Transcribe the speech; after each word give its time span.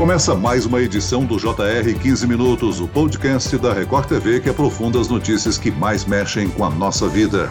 Começa 0.00 0.34
mais 0.34 0.64
uma 0.64 0.80
edição 0.80 1.26
do 1.26 1.36
JR 1.36 1.94
15 2.02 2.26
Minutos, 2.26 2.80
o 2.80 2.88
podcast 2.88 3.58
da 3.58 3.74
Record 3.74 4.08
TV 4.08 4.40
que 4.40 4.48
aprofunda 4.48 4.98
as 4.98 5.08
notícias 5.08 5.58
que 5.58 5.70
mais 5.70 6.06
mexem 6.06 6.48
com 6.48 6.64
a 6.64 6.70
nossa 6.70 7.06
vida. 7.06 7.50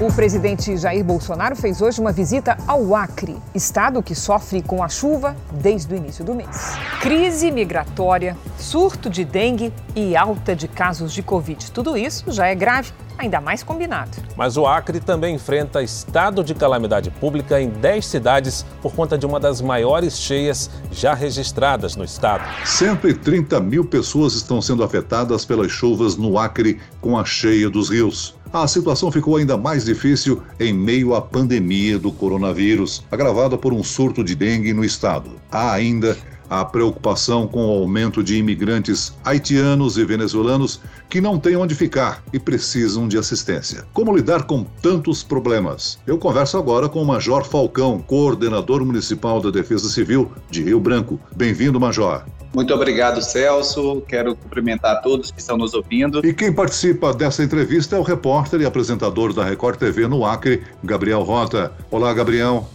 O 0.00 0.12
presidente 0.12 0.76
Jair 0.76 1.04
Bolsonaro 1.04 1.54
fez 1.54 1.80
hoje 1.80 2.00
uma 2.00 2.10
visita 2.10 2.58
ao 2.66 2.96
Acre, 2.96 3.36
estado 3.54 4.02
que 4.02 4.12
sofre 4.12 4.60
com 4.60 4.82
a 4.82 4.88
chuva 4.88 5.36
desde 5.52 5.94
o 5.94 5.96
início 5.96 6.24
do 6.24 6.34
mês. 6.34 6.76
Crise 7.00 7.48
migratória, 7.52 8.36
surto 8.58 9.08
de 9.08 9.24
dengue 9.24 9.72
e 9.94 10.16
alta 10.16 10.56
de 10.56 10.66
casos 10.66 11.12
de 11.12 11.22
Covid. 11.22 11.70
Tudo 11.70 11.96
isso 11.96 12.32
já 12.32 12.48
é 12.48 12.56
grave 12.56 12.90
ainda 13.18 13.40
mais 13.40 13.62
combinado. 13.62 14.16
Mas 14.36 14.56
o 14.56 14.66
Acre 14.66 15.00
também 15.00 15.34
enfrenta 15.34 15.82
estado 15.82 16.42
de 16.44 16.54
calamidade 16.54 17.10
pública 17.10 17.60
em 17.60 17.68
10 17.68 18.06
cidades 18.06 18.64
por 18.80 18.94
conta 18.94 19.18
de 19.18 19.26
uma 19.26 19.40
das 19.40 19.60
maiores 19.60 20.18
cheias 20.18 20.70
já 20.92 21.12
registradas 21.12 21.96
no 21.96 22.04
estado. 22.04 22.44
130 22.64 23.60
mil 23.60 23.84
pessoas 23.84 24.34
estão 24.34 24.62
sendo 24.62 24.84
afetadas 24.84 25.44
pelas 25.44 25.70
chuvas 25.70 26.16
no 26.16 26.38
Acre 26.38 26.80
com 27.00 27.18
a 27.18 27.24
cheia 27.24 27.68
dos 27.68 27.90
rios. 27.90 28.38
A 28.50 28.66
situação 28.66 29.12
ficou 29.12 29.36
ainda 29.36 29.58
mais 29.58 29.84
difícil 29.84 30.42
em 30.58 30.72
meio 30.72 31.14
à 31.14 31.20
pandemia 31.20 31.98
do 31.98 32.10
coronavírus, 32.10 33.04
agravada 33.10 33.58
por 33.58 33.74
um 33.74 33.82
surto 33.82 34.24
de 34.24 34.34
dengue 34.34 34.72
no 34.72 34.82
estado. 34.82 35.32
Há 35.50 35.72
ainda 35.72 36.16
a 36.48 36.64
preocupação 36.64 37.46
com 37.46 37.66
o 37.66 37.82
aumento 37.82 38.22
de 38.22 38.36
imigrantes 38.36 39.16
haitianos 39.24 39.98
e 39.98 40.04
venezuelanos 40.04 40.80
que 41.08 41.20
não 41.20 41.38
têm 41.38 41.56
onde 41.56 41.74
ficar 41.74 42.22
e 42.32 42.38
precisam 42.38 43.08
de 43.08 43.18
assistência. 43.18 43.84
Como 43.92 44.14
lidar 44.14 44.44
com 44.44 44.64
tantos 44.82 45.22
problemas? 45.22 45.98
Eu 46.06 46.18
converso 46.18 46.56
agora 46.56 46.88
com 46.88 47.02
o 47.02 47.06
Major 47.06 47.44
Falcão, 47.44 47.98
coordenador 48.00 48.84
municipal 48.84 49.40
da 49.40 49.50
Defesa 49.50 49.88
Civil 49.88 50.30
de 50.50 50.62
Rio 50.62 50.80
Branco. 50.80 51.20
Bem-vindo, 51.34 51.80
Major. 51.80 52.24
Muito 52.54 52.72
obrigado, 52.72 53.20
Celso. 53.22 54.02
Quero 54.08 54.34
cumprimentar 54.34 55.02
todos 55.02 55.30
que 55.30 55.38
estão 55.38 55.56
nos 55.56 55.74
ouvindo. 55.74 56.26
E 56.26 56.32
quem 56.32 56.52
participa 56.52 57.12
dessa 57.12 57.44
entrevista 57.44 57.96
é 57.96 57.98
o 57.98 58.02
repórter 58.02 58.60
e 58.60 58.64
apresentador 58.64 59.32
da 59.32 59.44
Record 59.44 59.78
TV 59.78 60.08
no 60.08 60.24
Acre, 60.24 60.62
Gabriel 60.82 61.22
Rota. 61.22 61.72
Olá, 61.90 62.12
Gabriel. 62.14 62.68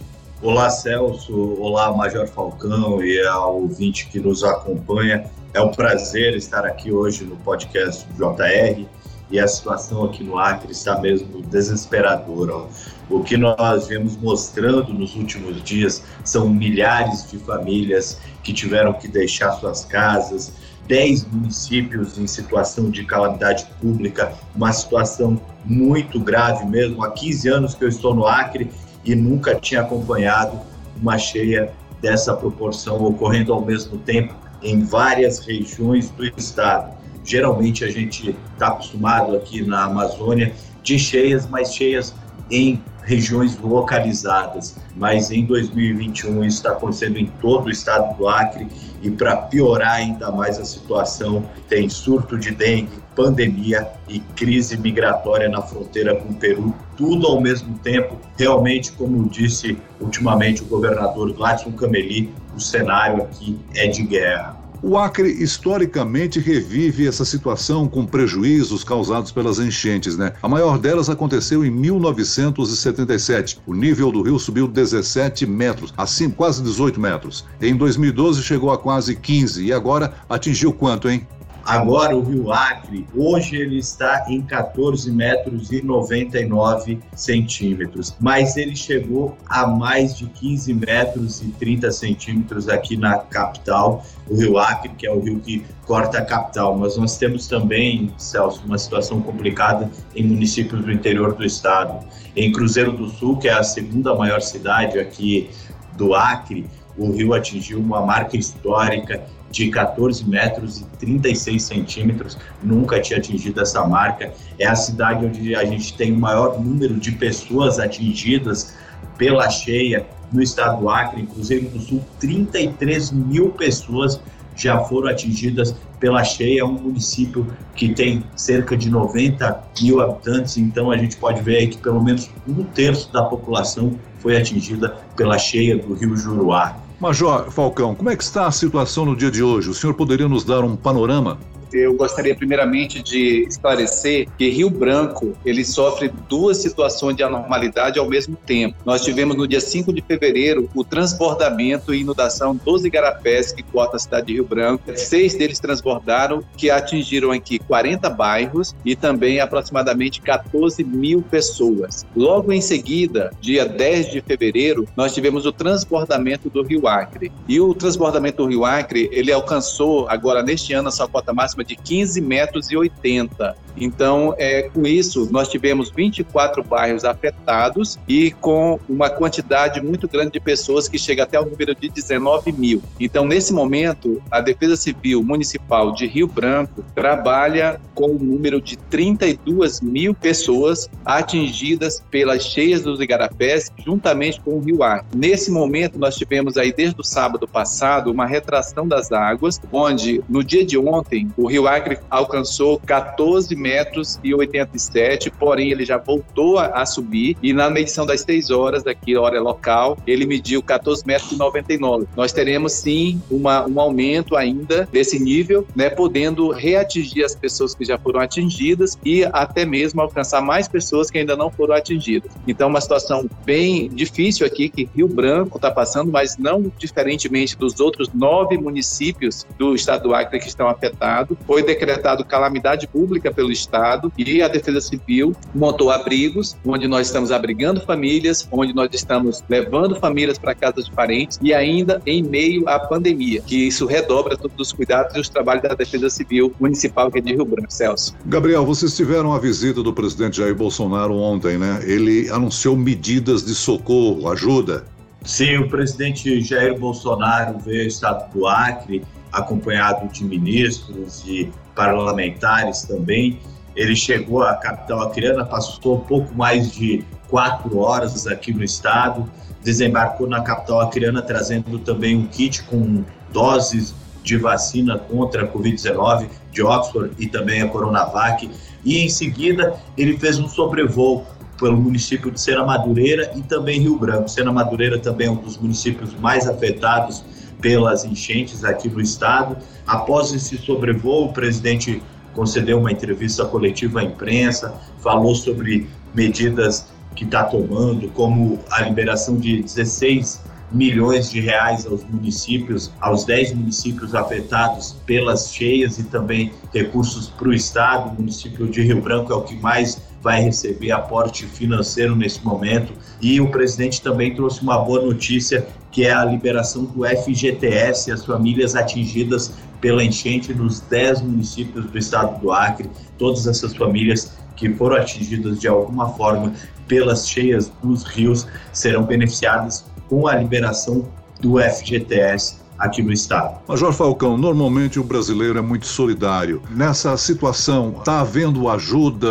Olá, 0.44 0.68
Celso. 0.68 1.56
Olá, 1.58 1.90
Major 1.96 2.26
Falcão 2.26 3.02
e 3.02 3.18
ao 3.26 3.62
ouvinte 3.62 4.08
que 4.08 4.20
nos 4.20 4.44
acompanha. 4.44 5.24
É 5.54 5.60
um 5.62 5.70
prazer 5.70 6.36
estar 6.36 6.66
aqui 6.66 6.92
hoje 6.92 7.24
no 7.24 7.34
podcast 7.36 8.06
JR 8.12 8.84
e 9.30 9.40
a 9.40 9.48
situação 9.48 10.04
aqui 10.04 10.22
no 10.22 10.38
Acre 10.38 10.70
está 10.70 11.00
mesmo 11.00 11.40
desesperadora. 11.40 12.66
O 13.08 13.24
que 13.24 13.38
nós 13.38 13.88
vemos 13.88 14.18
mostrando 14.18 14.92
nos 14.92 15.16
últimos 15.16 15.62
dias 15.62 16.02
são 16.22 16.46
milhares 16.46 17.30
de 17.30 17.38
famílias 17.38 18.20
que 18.42 18.52
tiveram 18.52 18.92
que 18.92 19.08
deixar 19.08 19.52
suas 19.52 19.86
casas, 19.86 20.52
10 20.86 21.24
municípios 21.28 22.18
em 22.18 22.26
situação 22.26 22.90
de 22.90 23.02
calamidade 23.06 23.64
pública, 23.80 24.34
uma 24.54 24.74
situação 24.74 25.40
muito 25.64 26.20
grave 26.20 26.66
mesmo. 26.66 27.02
Há 27.02 27.12
15 27.12 27.48
anos 27.48 27.74
que 27.74 27.82
eu 27.82 27.88
estou 27.88 28.14
no 28.14 28.26
Acre 28.26 28.70
e 29.04 29.14
nunca 29.14 29.54
tinha 29.54 29.80
acompanhado 29.80 30.60
uma 31.00 31.18
cheia 31.18 31.72
dessa 32.00 32.34
proporção 32.34 33.02
ocorrendo 33.02 33.52
ao 33.52 33.64
mesmo 33.64 33.98
tempo 33.98 34.34
em 34.62 34.82
várias 34.82 35.38
regiões 35.40 36.10
do 36.10 36.24
estado. 36.24 36.94
Geralmente 37.24 37.84
a 37.84 37.90
gente 37.90 38.36
está 38.52 38.68
acostumado 38.68 39.36
aqui 39.36 39.62
na 39.62 39.84
Amazônia 39.84 40.52
de 40.82 40.98
cheias, 40.98 41.48
mas 41.48 41.74
cheias 41.74 42.14
em 42.50 42.82
regiões 43.02 43.58
localizadas. 43.58 44.76
Mas 44.96 45.30
em 45.30 45.44
2021 45.44 46.44
isso 46.44 46.58
está 46.58 46.72
acontecendo 46.72 47.18
em 47.18 47.26
todo 47.40 47.66
o 47.66 47.70
estado 47.70 48.16
do 48.16 48.28
Acre 48.28 48.66
e 49.02 49.10
para 49.10 49.36
piorar 49.36 49.94
ainda 49.94 50.30
mais 50.30 50.58
a 50.58 50.64
situação, 50.64 51.44
tem 51.68 51.88
surto 51.88 52.38
de 52.38 52.50
dengue, 52.50 52.98
pandemia 53.14 53.88
e 54.08 54.20
crise 54.20 54.76
migratória 54.76 55.48
na 55.48 55.60
fronteira 55.62 56.16
com 56.16 56.30
o 56.30 56.34
Peru, 56.34 56.74
tudo 56.96 57.26
ao 57.26 57.40
mesmo 57.40 57.78
tempo. 57.78 58.16
Realmente, 58.36 58.92
como 58.92 59.28
disse 59.28 59.76
ultimamente 60.00 60.62
o 60.62 60.66
governador 60.66 61.32
Gladson 61.32 61.72
Cameli, 61.72 62.32
o 62.56 62.60
cenário 62.60 63.22
aqui 63.22 63.58
é 63.74 63.86
de 63.86 64.02
guerra. 64.02 64.64
O 64.86 64.98
Acre 64.98 65.30
historicamente 65.42 66.38
revive 66.38 67.08
essa 67.08 67.24
situação 67.24 67.88
com 67.88 68.04
prejuízos 68.04 68.84
causados 68.84 69.32
pelas 69.32 69.58
enchentes, 69.58 70.14
né? 70.14 70.34
A 70.42 70.46
maior 70.46 70.78
delas 70.78 71.08
aconteceu 71.08 71.64
em 71.64 71.70
1977. 71.70 73.60
O 73.66 73.72
nível 73.72 74.12
do 74.12 74.20
rio 74.20 74.38
subiu 74.38 74.68
17 74.68 75.46
metros, 75.46 75.94
assim 75.96 76.28
quase 76.28 76.62
18 76.62 77.00
metros. 77.00 77.46
Em 77.62 77.74
2012 77.74 78.42
chegou 78.42 78.70
a 78.70 78.76
quase 78.76 79.16
15 79.16 79.64
e 79.64 79.72
agora 79.72 80.12
atingiu 80.28 80.70
quanto, 80.70 81.08
hein? 81.08 81.26
Agora 81.66 82.14
o 82.14 82.22
Rio 82.22 82.52
Acre, 82.52 83.06
hoje 83.16 83.56
ele 83.56 83.78
está 83.78 84.26
em 84.28 84.42
14 84.42 85.10
metros 85.10 85.72
e 85.72 85.82
99 85.82 87.00
centímetros, 87.16 88.14
mas 88.20 88.58
ele 88.58 88.76
chegou 88.76 89.34
a 89.48 89.66
mais 89.66 90.14
de 90.14 90.26
15 90.26 90.74
metros 90.74 91.40
e 91.40 91.46
30 91.52 91.90
centímetros 91.90 92.68
aqui 92.68 92.98
na 92.98 93.16
capital, 93.18 94.04
o 94.28 94.36
Rio 94.36 94.58
Acre, 94.58 94.90
que 94.90 95.06
é 95.06 95.10
o 95.10 95.20
rio 95.20 95.40
que 95.40 95.64
corta 95.86 96.18
a 96.18 96.24
capital. 96.24 96.76
Mas 96.76 96.98
nós 96.98 97.16
temos 97.16 97.46
também, 97.46 98.12
Celso, 98.18 98.62
uma 98.66 98.76
situação 98.76 99.22
complicada 99.22 99.90
em 100.14 100.22
municípios 100.22 100.84
do 100.84 100.92
interior 100.92 101.34
do 101.34 101.44
estado. 101.44 102.06
Em 102.36 102.52
Cruzeiro 102.52 102.92
do 102.92 103.08
Sul, 103.08 103.38
que 103.38 103.48
é 103.48 103.54
a 103.54 103.62
segunda 103.62 104.14
maior 104.14 104.42
cidade 104.42 104.98
aqui 104.98 105.48
do 105.96 106.14
Acre, 106.14 106.68
o 106.96 107.10
rio 107.10 107.34
atingiu 107.34 107.80
uma 107.80 108.00
marca 108.04 108.36
histórica 108.36 109.22
de 109.50 109.70
14 109.70 110.28
metros 110.28 110.80
e 110.80 110.84
36 110.98 111.62
centímetros, 111.62 112.36
nunca 112.62 113.00
tinha 113.00 113.18
atingido 113.18 113.60
essa 113.60 113.86
marca. 113.86 114.32
É 114.58 114.66
a 114.66 114.74
cidade 114.74 115.24
onde 115.24 115.54
a 115.54 115.64
gente 115.64 115.96
tem 115.96 116.12
o 116.12 116.16
maior 116.16 116.60
número 116.60 116.94
de 116.94 117.12
pessoas 117.12 117.78
atingidas 117.78 118.74
pela 119.16 119.48
cheia 119.48 120.06
no 120.32 120.42
estado 120.42 120.80
do 120.80 120.90
Acre, 120.90 121.22
em 121.22 121.26
Cruzeiro 121.26 121.68
do 121.68 121.78
Sul, 121.78 122.04
33 122.18 123.12
mil 123.12 123.50
pessoas 123.50 124.20
já 124.56 124.78
foram 124.80 125.08
atingidas 125.08 125.74
pela 126.00 126.24
cheia. 126.24 126.60
É 126.60 126.64
um 126.64 126.72
município 126.72 127.46
que 127.74 127.94
tem 127.94 128.24
cerca 128.34 128.76
de 128.76 128.90
90 128.90 129.64
mil 129.80 130.00
habitantes, 130.00 130.56
então 130.56 130.90
a 130.90 130.96
gente 130.96 131.16
pode 131.16 131.40
ver 131.42 131.58
aí 131.58 131.68
que 131.68 131.78
pelo 131.78 132.02
menos 132.02 132.28
um 132.48 132.64
terço 132.64 133.12
da 133.12 133.22
população 133.22 133.96
foi 134.18 134.36
atingida 134.36 134.96
pela 135.16 135.38
cheia 135.38 135.76
do 135.76 135.94
rio 135.94 136.16
Juruá. 136.16 136.83
Major 137.00 137.50
Falcão, 137.50 137.94
como 137.94 138.08
é 138.08 138.16
que 138.16 138.22
está 138.22 138.46
a 138.46 138.52
situação 138.52 139.04
no 139.04 139.16
dia 139.16 139.30
de 139.30 139.42
hoje? 139.42 139.68
O 139.68 139.74
senhor 139.74 139.94
poderia 139.94 140.28
nos 140.28 140.44
dar 140.44 140.62
um 140.64 140.76
panorama 140.76 141.38
eu 141.74 141.94
gostaria 141.94 142.34
primeiramente 142.34 143.02
de 143.02 143.44
esclarecer 143.48 144.28
que 144.38 144.48
Rio 144.48 144.70
Branco 144.70 145.36
ele 145.44 145.64
sofre 145.64 146.10
duas 146.28 146.58
situações 146.58 147.16
de 147.16 147.22
anormalidade 147.22 147.98
ao 147.98 148.08
mesmo 148.08 148.36
tempo. 148.36 148.76
Nós 148.84 149.02
tivemos 149.02 149.36
no 149.36 149.46
dia 149.46 149.60
5 149.60 149.92
de 149.92 150.00
fevereiro 150.02 150.68
o 150.74 150.84
transbordamento 150.84 151.92
e 151.92 152.00
inundação 152.00 152.54
dos 152.54 152.84
igarapés 152.84 153.52
que 153.52 153.62
cortam 153.62 153.96
a 153.96 153.98
cidade 153.98 154.28
de 154.28 154.34
Rio 154.34 154.44
Branco. 154.44 154.84
Seis 154.96 155.34
deles 155.34 155.58
transbordaram, 155.58 156.42
que 156.56 156.70
atingiram 156.70 157.30
aqui 157.32 157.58
40 157.58 158.08
bairros 158.10 158.74
e 158.84 158.94
também 158.94 159.40
aproximadamente 159.40 160.20
14 160.20 160.84
mil 160.84 161.22
pessoas. 161.22 162.06
Logo 162.14 162.52
em 162.52 162.60
seguida, 162.60 163.32
dia 163.40 163.66
10 163.66 164.12
de 164.12 164.20
fevereiro, 164.20 164.86
nós 164.96 165.12
tivemos 165.12 165.46
o 165.46 165.52
transbordamento 165.52 166.48
do 166.48 166.62
Rio 166.62 166.86
Acre. 166.86 167.32
E 167.48 167.60
o 167.60 167.74
transbordamento 167.74 168.42
do 168.42 168.48
Rio 168.48 168.64
Acre, 168.64 169.08
ele 169.12 169.32
alcançou 169.32 170.08
agora 170.08 170.42
neste 170.42 170.72
ano 170.72 170.88
a 170.88 170.92
sua 170.92 171.08
cota 171.08 171.32
máxima 171.32 171.63
de 171.64 171.76
15 171.76 172.20
metros 172.20 172.70
e 172.70 172.76
80. 172.76 173.56
Então, 173.76 174.34
é, 174.38 174.62
com 174.62 174.86
isso, 174.86 175.28
nós 175.30 175.48
tivemos 175.48 175.90
24 175.90 176.62
bairros 176.62 177.04
afetados 177.04 177.98
e 178.08 178.30
com 178.32 178.78
uma 178.88 179.10
quantidade 179.10 179.82
muito 179.82 180.08
grande 180.08 180.32
de 180.32 180.40
pessoas 180.40 180.88
que 180.88 180.98
chega 180.98 181.24
até 181.24 181.38
o 181.40 181.44
número 181.44 181.74
de 181.74 181.88
19 181.88 182.52
mil. 182.52 182.82
Então, 182.98 183.24
nesse 183.24 183.52
momento, 183.52 184.22
a 184.30 184.40
Defesa 184.40 184.76
Civil 184.76 185.22
Municipal 185.22 185.92
de 185.92 186.06
Rio 186.06 186.26
Branco 186.26 186.84
trabalha 186.94 187.80
com 187.94 188.08
o 188.08 188.16
um 188.16 188.18
número 188.18 188.60
de 188.60 188.76
32 188.76 189.80
mil 189.80 190.14
pessoas 190.14 190.88
atingidas 191.04 192.02
pelas 192.10 192.44
cheias 192.44 192.82
dos 192.82 193.00
igarapés, 193.00 193.70
juntamente 193.84 194.40
com 194.40 194.58
o 194.58 194.60
Rio 194.60 194.82
Acre. 194.82 195.06
Nesse 195.14 195.50
momento, 195.50 195.98
nós 195.98 196.16
tivemos 196.16 196.56
aí, 196.56 196.72
desde 196.72 197.00
o 197.00 197.04
sábado 197.04 197.46
passado, 197.46 198.10
uma 198.10 198.26
retração 198.26 198.86
das 198.86 199.12
águas, 199.12 199.60
onde 199.72 200.22
no 200.28 200.42
dia 200.42 200.64
de 200.64 200.78
ontem, 200.78 201.28
o 201.36 201.46
Rio 201.46 201.66
Acre 201.66 201.98
alcançou 202.10 202.80
14 202.80 203.54
metros 203.64 204.20
e 204.22 204.34
87, 204.34 205.30
porém 205.30 205.70
ele 205.70 205.86
já 205.86 205.96
voltou 205.96 206.58
a, 206.58 206.66
a 206.66 206.84
subir 206.84 207.34
e 207.42 207.54
na 207.54 207.70
medição 207.70 208.04
das 208.04 208.20
6 208.20 208.50
horas 208.50 208.82
daqui, 208.82 209.16
hora 209.16 209.40
local, 209.40 209.96
ele 210.06 210.26
mediu 210.26 210.62
14 210.62 211.02
metros 211.06 211.32
e 211.32 211.36
99. 211.36 212.06
Nós 212.14 212.30
teremos 212.30 212.74
sim 212.74 213.20
uma, 213.30 213.66
um 213.66 213.80
aumento 213.80 214.36
ainda 214.36 214.86
desse 214.92 215.18
nível, 215.18 215.66
né, 215.74 215.88
podendo 215.88 216.50
reatingir 216.50 217.24
as 217.24 217.34
pessoas 217.34 217.74
que 217.74 217.86
já 217.86 217.96
foram 217.96 218.20
atingidas 218.20 218.98
e 219.02 219.24
até 219.32 219.64
mesmo 219.64 220.02
alcançar 220.02 220.42
mais 220.42 220.68
pessoas 220.68 221.10
que 221.10 221.16
ainda 221.16 221.34
não 221.34 221.50
foram 221.50 221.74
atingidas. 221.74 222.30
Então, 222.46 222.68
uma 222.68 222.80
situação 222.82 223.26
bem 223.46 223.88
difícil 223.88 224.46
aqui 224.46 224.68
que 224.68 224.88
Rio 224.94 225.08
Branco 225.08 225.56
está 225.56 225.70
passando, 225.70 226.12
mas 226.12 226.36
não 226.36 226.70
diferentemente 226.78 227.56
dos 227.56 227.80
outros 227.80 228.10
nove 228.12 228.58
municípios 228.58 229.46
do 229.58 229.74
estado 229.74 230.04
do 230.04 230.14
Acre 230.14 230.38
que 230.38 230.48
estão 230.48 230.68
afetados. 230.68 231.36
Foi 231.46 231.62
decretado 231.62 232.24
calamidade 232.24 232.86
pública 232.86 233.32
pelo 233.32 233.50
estado 233.54 234.12
e 234.18 234.42
a 234.42 234.48
Defesa 234.48 234.80
Civil 234.80 235.34
montou 235.54 235.90
abrigos 235.90 236.56
onde 236.64 236.86
nós 236.86 237.06
estamos 237.06 237.30
abrigando 237.30 237.80
famílias, 237.80 238.46
onde 238.50 238.74
nós 238.74 238.90
estamos 238.92 239.42
levando 239.48 239.96
famílias 239.96 240.38
para 240.38 240.54
casas 240.54 240.86
de 240.86 240.92
parentes 240.92 241.38
e 241.40 241.54
ainda 241.54 242.02
em 242.06 242.22
meio 242.22 242.68
à 242.68 242.78
pandemia, 242.78 243.40
que 243.42 243.68
isso 243.68 243.86
redobra 243.86 244.36
todos 244.36 244.58
os 244.58 244.72
cuidados 244.72 245.16
e 245.16 245.20
os 245.20 245.28
trabalhos 245.28 245.62
da 245.62 245.74
Defesa 245.74 246.10
Civil 246.10 246.54
Municipal 246.60 247.08
aqui 247.08 247.20
de 247.20 247.32
Rio 247.32 247.44
Branco. 247.44 247.72
Celso. 247.72 248.14
Gabriel, 248.26 248.64
vocês 248.64 248.94
tiveram 248.96 249.32
a 249.32 249.38
visita 249.38 249.82
do 249.82 249.92
presidente 249.92 250.36
Jair 250.38 250.54
Bolsonaro 250.54 251.14
ontem, 251.14 251.58
né? 251.58 251.80
Ele 251.84 252.28
anunciou 252.30 252.76
medidas 252.76 253.44
de 253.44 253.54
socorro, 253.54 254.28
ajuda. 254.28 254.84
Sim, 255.24 255.58
o 255.58 255.68
presidente 255.68 256.40
Jair 256.40 256.78
Bolsonaro 256.78 257.58
veio 257.58 257.82
ao 257.82 257.86
estado 257.86 258.32
do 258.32 258.46
Acre, 258.46 259.02
acompanhado 259.32 260.12
de 260.12 260.24
ministros 260.24 261.24
e 261.26 261.50
parlamentares 261.74 262.82
também. 262.82 263.38
Ele 263.74 263.96
chegou 263.96 264.42
à 264.42 264.54
capital 264.54 265.02
acreana, 265.02 265.44
passou 265.44 266.00
pouco 266.00 266.34
mais 266.34 266.72
de 266.72 267.04
quatro 267.28 267.78
horas 267.78 268.26
aqui 268.26 268.52
no 268.52 268.62
estado, 268.62 269.28
desembarcou 269.62 270.28
na 270.28 270.42
capital 270.42 270.80
acreana 270.82 271.20
trazendo 271.20 271.78
também 271.78 272.16
um 272.16 272.26
kit 272.26 272.62
com 272.64 273.02
doses 273.32 273.94
de 274.22 274.36
vacina 274.36 274.98
contra 274.98 275.44
a 275.44 275.48
Covid-19 275.48 276.28
de 276.50 276.62
Oxford 276.62 277.12
e 277.18 277.26
também 277.26 277.62
a 277.62 277.68
Coronavac. 277.68 278.48
E 278.84 278.98
em 278.98 279.08
seguida 279.08 279.74
ele 279.96 280.16
fez 280.16 280.38
um 280.38 280.48
sobrevoo 280.48 281.26
pelo 281.58 281.76
município 281.76 282.30
de 282.30 282.40
Sena 282.40 282.64
Madureira 282.64 283.32
e 283.36 283.42
também 283.42 283.80
Rio 283.80 283.98
Branco. 283.98 284.28
Sena 284.28 284.52
Madureira 284.52 284.98
também 284.98 285.26
é 285.26 285.30
um 285.30 285.36
dos 285.36 285.58
municípios 285.58 286.14
mais 286.14 286.48
afetados 286.48 287.24
pelas 287.60 288.04
enchentes 288.04 288.64
aqui 288.64 288.88
no 288.88 289.00
estado. 289.00 289.56
Após 289.86 290.32
esse 290.32 290.56
sobrevoo, 290.58 291.26
o 291.26 291.32
presidente 291.32 292.02
concedeu 292.34 292.78
uma 292.78 292.90
entrevista 292.90 293.44
coletiva 293.44 294.00
à 294.00 294.04
imprensa, 294.04 294.74
falou 295.00 295.34
sobre 295.34 295.88
medidas 296.14 296.86
que 297.14 297.24
está 297.24 297.44
tomando, 297.44 298.08
como 298.08 298.58
a 298.70 298.82
liberação 298.82 299.36
de 299.36 299.62
16 299.62 300.42
milhões 300.72 301.30
de 301.30 301.40
reais 301.40 301.86
aos 301.86 302.02
municípios, 302.04 302.92
aos 303.00 303.24
10 303.24 303.54
municípios 303.54 304.14
afetados 304.14 304.96
pelas 305.06 305.52
cheias 305.52 305.98
e 305.98 306.04
também 306.04 306.52
recursos 306.72 307.28
para 307.28 307.48
o 307.48 307.54
Estado. 307.54 308.10
O 308.10 308.14
município 308.14 308.66
de 308.66 308.82
Rio 308.82 309.00
Branco 309.00 309.32
é 309.32 309.36
o 309.36 309.42
que 309.42 309.54
mais 309.56 310.02
vai 310.24 310.42
receber 310.42 310.90
aporte 310.90 311.44
financeiro 311.44 312.16
nesse 312.16 312.42
momento. 312.42 312.94
E 313.20 313.38
o 313.42 313.50
presidente 313.50 314.00
também 314.00 314.34
trouxe 314.34 314.62
uma 314.62 314.78
boa 314.78 315.02
notícia, 315.02 315.66
que 315.92 316.06
é 316.06 316.12
a 316.14 316.24
liberação 316.24 316.86
do 316.86 317.04
FGTS 317.04 318.10
às 318.10 318.24
famílias 318.24 318.74
atingidas 318.74 319.52
pela 319.82 320.02
enchente 320.02 320.54
nos 320.54 320.80
10 320.80 321.20
municípios 321.20 321.84
do 321.84 321.98
estado 321.98 322.40
do 322.40 322.50
Acre. 322.50 322.90
Todas 323.18 323.46
essas 323.46 323.76
famílias 323.76 324.32
que 324.56 324.70
foram 324.70 324.96
atingidas 324.96 325.60
de 325.60 325.68
alguma 325.68 326.08
forma 326.14 326.54
pelas 326.88 327.28
cheias 327.28 327.70
dos 327.82 328.04
rios 328.04 328.46
serão 328.72 329.04
beneficiadas 329.04 329.84
com 330.08 330.26
a 330.26 330.36
liberação 330.36 331.06
do 331.38 331.60
FGTS 331.60 332.63
aqui 332.78 333.02
no 333.02 333.12
estado. 333.12 333.58
Major 333.68 333.92
Falcão, 333.92 334.36
normalmente 334.36 334.98
o 334.98 335.04
brasileiro 335.04 335.58
é 335.58 335.62
muito 335.62 335.86
solidário. 335.86 336.62
Nessa 336.70 337.16
situação, 337.16 337.94
está 337.98 338.20
havendo 338.20 338.68
ajuda 338.68 339.28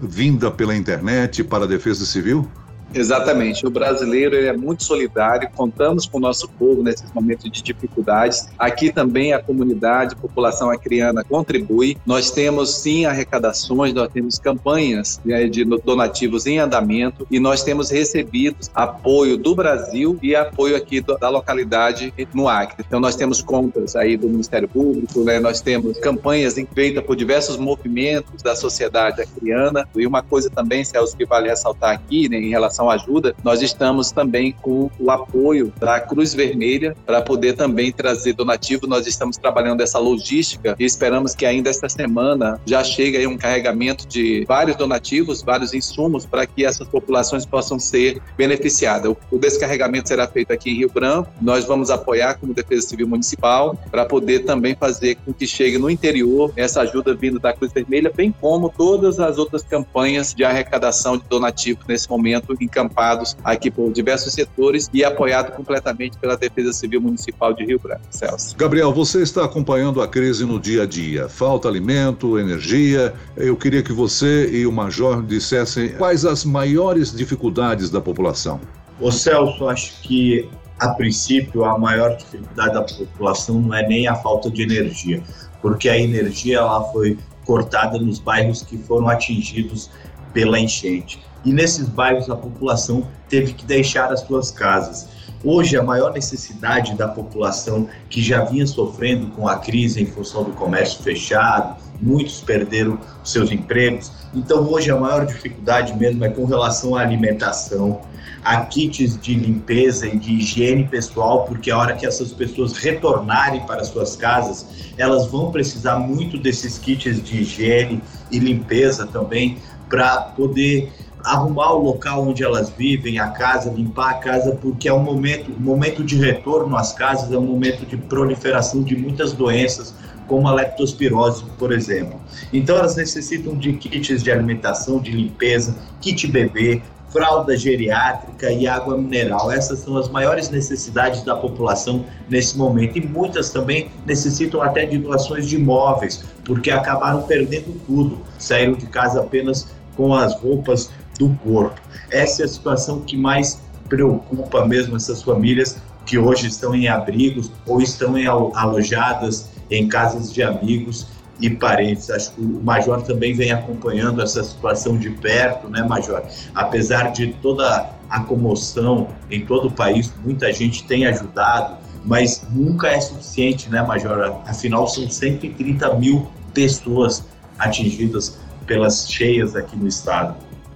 vinda 0.00 0.50
pela 0.50 0.74
internet 0.74 1.44
para 1.44 1.64
a 1.64 1.66
Defesa 1.66 2.04
Civil? 2.04 2.48
Exatamente. 2.94 3.66
O 3.66 3.70
brasileiro 3.70 4.36
é 4.36 4.52
muito 4.52 4.84
solidário, 4.84 5.48
contamos 5.54 6.06
com 6.06 6.18
o 6.18 6.20
nosso 6.20 6.48
povo 6.48 6.82
nesses 6.82 7.10
momentos 7.12 7.50
de 7.50 7.62
dificuldades. 7.62 8.48
Aqui 8.58 8.92
também 8.92 9.32
a 9.32 9.40
comunidade, 9.40 10.14
a 10.14 10.16
população 10.18 10.70
acriana 10.70 11.24
contribui. 11.24 11.96
Nós 12.06 12.30
temos 12.30 12.76
sim 12.76 13.04
arrecadações, 13.06 13.92
nós 13.94 14.08
temos 14.12 14.38
campanhas 14.38 15.20
né, 15.24 15.46
de 15.46 15.64
donativos 15.64 16.46
em 16.46 16.58
andamento 16.58 17.26
e 17.30 17.38
nós 17.38 17.62
temos 17.62 17.90
recebido 17.90 18.56
apoio 18.74 19.36
do 19.36 19.54
Brasil 19.54 20.18
e 20.22 20.34
apoio 20.34 20.76
aqui 20.76 21.00
do, 21.00 21.16
da 21.16 21.28
localidade 21.28 22.12
no 22.34 22.48
Acre. 22.48 22.84
Então 22.86 23.00
nós 23.00 23.16
temos 23.16 23.40
contas 23.40 23.96
aí 23.96 24.16
do 24.16 24.28
Ministério 24.28 24.68
Público, 24.68 25.24
né, 25.24 25.38
nós 25.40 25.60
temos 25.60 25.98
campanhas 25.98 26.54
feitas 26.74 27.04
por 27.04 27.16
diversos 27.16 27.56
movimentos 27.56 28.42
da 28.42 28.54
sociedade 28.54 29.20
acriana 29.20 29.88
e 29.94 30.06
uma 30.06 30.22
coisa 30.22 30.50
também, 30.50 30.84
Celso, 30.84 31.16
que 31.16 31.24
vale 31.24 31.48
ressaltar 31.48 31.90
aqui 31.90 32.28
né, 32.28 32.38
em 32.38 32.50
relação 32.50 32.81
Ajuda, 32.90 33.34
nós 33.42 33.62
estamos 33.62 34.10
também 34.10 34.52
com 34.52 34.90
o 34.98 35.10
apoio 35.10 35.72
da 35.78 36.00
Cruz 36.00 36.34
Vermelha 36.34 36.96
para 37.06 37.22
poder 37.22 37.54
também 37.54 37.92
trazer 37.92 38.32
donativo. 38.32 38.86
Nós 38.86 39.06
estamos 39.06 39.36
trabalhando 39.36 39.80
essa 39.80 39.98
logística 39.98 40.76
e 40.78 40.84
esperamos 40.84 41.34
que 41.34 41.46
ainda 41.46 41.70
esta 41.70 41.88
semana 41.88 42.60
já 42.66 42.82
chegue 42.82 43.16
aí 43.16 43.26
um 43.26 43.36
carregamento 43.36 44.06
de 44.06 44.44
vários 44.46 44.76
donativos, 44.76 45.42
vários 45.42 45.74
insumos 45.74 46.26
para 46.26 46.46
que 46.46 46.64
essas 46.64 46.86
populações 46.88 47.46
possam 47.46 47.78
ser 47.78 48.20
beneficiadas. 48.36 49.14
O 49.30 49.38
descarregamento 49.38 50.08
será 50.08 50.26
feito 50.26 50.52
aqui 50.52 50.70
em 50.70 50.76
Rio 50.76 50.90
Branco. 50.92 51.30
Nós 51.40 51.64
vamos 51.64 51.90
apoiar 51.90 52.34
como 52.34 52.54
Defesa 52.54 52.88
Civil 52.88 53.08
Municipal 53.08 53.76
para 53.90 54.04
poder 54.04 54.40
também 54.40 54.74
fazer 54.74 55.16
com 55.24 55.32
que 55.32 55.46
chegue 55.46 55.78
no 55.78 55.90
interior 55.90 56.52
essa 56.56 56.82
ajuda 56.82 57.14
vinda 57.14 57.38
da 57.38 57.52
Cruz 57.52 57.72
Vermelha, 57.72 58.12
bem 58.14 58.32
como 58.40 58.68
todas 58.68 59.18
as 59.18 59.38
outras 59.38 59.62
campanhas 59.62 60.34
de 60.34 60.44
arrecadação 60.44 61.16
de 61.16 61.24
donativos 61.28 61.84
nesse 61.86 62.08
momento 62.08 62.56
em 62.60 62.68
encampados 62.72 63.36
aqui 63.44 63.70
por 63.70 63.92
diversos 63.92 64.32
setores 64.32 64.88
e 64.92 65.04
apoiado 65.04 65.52
completamente 65.52 66.16
pela 66.16 66.36
Defesa 66.36 66.72
Civil 66.72 67.02
Municipal 67.02 67.52
de 67.52 67.64
Rio 67.64 67.78
Branco. 67.78 68.00
Celso. 68.10 68.56
Gabriel, 68.56 68.92
você 68.92 69.22
está 69.22 69.44
acompanhando 69.44 70.00
a 70.00 70.08
crise 70.08 70.46
no 70.46 70.58
dia 70.58 70.84
a 70.84 70.86
dia. 70.86 71.28
Falta 71.28 71.68
alimento, 71.68 72.38
energia. 72.38 73.12
Eu 73.36 73.56
queria 73.56 73.82
que 73.82 73.92
você 73.92 74.48
e 74.50 74.66
o 74.66 74.72
Major 74.72 75.22
dissessem 75.22 75.90
quais 75.90 76.24
as 76.24 76.44
maiores 76.44 77.14
dificuldades 77.14 77.90
da 77.90 78.00
população. 78.00 78.58
Ô 78.98 79.10
Celso, 79.10 79.68
acho 79.68 80.00
que 80.00 80.48
a 80.78 80.88
princípio 80.88 81.64
a 81.64 81.78
maior 81.78 82.16
dificuldade 82.16 82.74
da 82.74 82.82
população 82.82 83.60
não 83.60 83.74
é 83.74 83.86
nem 83.86 84.08
a 84.08 84.14
falta 84.14 84.50
de 84.50 84.62
energia, 84.62 85.22
porque 85.60 85.88
a 85.88 85.98
energia 85.98 86.58
ela 86.58 86.82
foi 86.92 87.18
cortada 87.44 87.98
nos 87.98 88.18
bairros 88.18 88.62
que 88.62 88.78
foram 88.78 89.08
atingidos 89.08 89.90
pela 90.32 90.58
enchente 90.58 91.20
e 91.44 91.52
nesses 91.52 91.88
bairros 91.88 92.30
a 92.30 92.36
população 92.36 93.06
teve 93.28 93.52
que 93.52 93.64
deixar 93.64 94.12
as 94.12 94.20
suas 94.20 94.50
casas. 94.50 95.08
Hoje, 95.44 95.76
a 95.76 95.82
maior 95.82 96.12
necessidade 96.12 96.94
da 96.94 97.08
população 97.08 97.88
que 98.08 98.22
já 98.22 98.44
vinha 98.44 98.64
sofrendo 98.64 99.26
com 99.28 99.48
a 99.48 99.58
crise 99.58 100.00
em 100.00 100.06
função 100.06 100.44
do 100.44 100.52
comércio 100.52 101.02
fechado, 101.02 101.82
muitos 102.00 102.40
perderam 102.40 102.96
seus 103.24 103.50
empregos. 103.50 104.12
Então, 104.32 104.62
hoje, 104.70 104.90
a 104.92 104.96
maior 104.96 105.26
dificuldade 105.26 105.96
mesmo 105.96 106.24
é 106.24 106.28
com 106.28 106.44
relação 106.44 106.94
à 106.94 107.00
alimentação, 107.00 108.00
a 108.44 108.64
kits 108.66 109.20
de 109.20 109.34
limpeza 109.34 110.06
e 110.06 110.16
de 110.16 110.32
higiene 110.32 110.86
pessoal, 110.86 111.44
porque 111.44 111.72
a 111.72 111.78
hora 111.78 111.94
que 111.94 112.06
essas 112.06 112.32
pessoas 112.32 112.76
retornarem 112.76 113.66
para 113.66 113.82
suas 113.82 114.14
casas, 114.14 114.66
elas 114.96 115.26
vão 115.26 115.50
precisar 115.50 115.98
muito 115.98 116.38
desses 116.38 116.78
kits 116.78 117.20
de 117.20 117.38
higiene 117.38 118.00
e 118.30 118.38
limpeza 118.38 119.06
também 119.06 119.58
para 119.92 120.22
poder 120.34 120.90
arrumar 121.22 121.74
o 121.74 121.82
local 121.82 122.26
onde 122.26 122.42
elas 122.42 122.70
vivem, 122.70 123.18
a 123.18 123.28
casa, 123.28 123.70
limpar 123.70 124.10
a 124.10 124.14
casa, 124.14 124.56
porque 124.60 124.88
é 124.88 124.92
um 124.92 125.02
momento, 125.02 125.52
momento 125.60 126.02
de 126.02 126.16
retorno 126.16 126.74
às 126.78 126.94
casas, 126.94 127.30
é 127.30 127.36
um 127.36 127.44
momento 127.44 127.84
de 127.84 127.98
proliferação 127.98 128.82
de 128.82 128.96
muitas 128.96 129.34
doenças, 129.34 129.94
como 130.26 130.48
a 130.48 130.54
leptospirose, 130.54 131.44
por 131.58 131.72
exemplo. 131.72 132.18
Então 132.54 132.78
elas 132.78 132.96
necessitam 132.96 133.54
de 133.54 133.74
kits 133.74 134.22
de 134.22 134.32
alimentação, 134.32 134.98
de 134.98 135.10
limpeza, 135.10 135.76
kit 136.00 136.26
bebê, 136.26 136.80
fralda 137.12 137.54
geriátrica 137.56 138.50
e 138.50 138.66
água 138.66 138.96
mineral. 138.96 139.52
Essas 139.52 139.80
são 139.80 139.96
as 139.98 140.08
maiores 140.08 140.48
necessidades 140.48 141.22
da 141.22 141.36
população 141.36 142.06
nesse 142.28 142.56
momento. 142.56 142.96
E 142.96 143.06
muitas 143.06 143.50
também 143.50 143.90
necessitam 144.06 144.62
até 144.62 144.86
de 144.86 144.96
doações 144.96 145.46
de 145.46 145.56
imóveis, 145.56 146.24
porque 146.44 146.70
acabaram 146.70 147.22
perdendo 147.22 147.78
tudo. 147.86 148.18
Saíram 148.38 148.72
de 148.72 148.86
casa 148.86 149.20
apenas 149.20 149.68
com 149.96 150.14
as 150.14 150.34
roupas 150.40 150.90
do 151.18 151.30
corpo. 151.44 151.80
Essa 152.10 152.42
é 152.42 152.44
a 152.44 152.48
situação 152.48 153.00
que 153.00 153.16
mais 153.16 153.60
preocupa 153.88 154.64
mesmo 154.64 154.96
essas 154.96 155.22
famílias 155.22 155.76
que 156.06 156.18
hoje 156.18 156.46
estão 156.46 156.74
em 156.74 156.88
abrigos 156.88 157.50
ou 157.66 157.80
estão 157.80 158.16
em 158.16 158.26
alojadas 158.26 159.50
em 159.70 159.88
casas 159.88 160.32
de 160.32 160.42
amigos 160.42 161.06
e 161.40 161.50
parentes. 161.50 162.10
Acho 162.10 162.32
que 162.32 162.40
o 162.40 162.62
Major 162.62 163.02
também 163.02 163.34
vem 163.34 163.52
acompanhando 163.52 164.22
essa 164.22 164.42
situação 164.42 164.96
de 164.96 165.10
perto, 165.10 165.68
né, 165.68 165.82
Major? 165.82 166.22
Apesar 166.54 167.12
de 167.12 167.28
toda 167.42 167.90
a 168.08 168.20
comoção 168.20 169.08
em 169.30 169.44
todo 169.44 169.68
o 169.68 169.70
país, 169.70 170.12
muita 170.24 170.52
gente 170.52 170.84
tem 170.84 171.06
ajudado, 171.06 171.76
mas 172.04 172.42
nunca 172.50 172.88
é 172.88 173.00
suficiente, 173.00 173.70
né, 173.70 173.82
Major? 173.82 174.40
Afinal, 174.46 174.86
são 174.86 175.08
130 175.08 175.94
mil 175.94 176.28
pessoas 176.52 177.24
atingidas 177.58 178.38
pelas 178.72 179.06
cheias 179.06 179.54
aqui 179.54 179.76
no 179.76 179.86
estado. 179.86 180.34